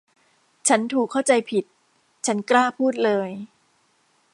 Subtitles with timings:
[0.67, 1.65] ฉันถูกเข้าใจผิด
[2.25, 3.29] ฉันกล้าพูดเลย